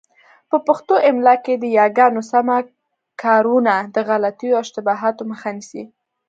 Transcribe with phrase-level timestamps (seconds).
[0.49, 2.57] په پښتو املاء کي د یاګانو سمه
[3.23, 5.83] کارونه د غلطیو او اشتباهاتو مخه نیسي.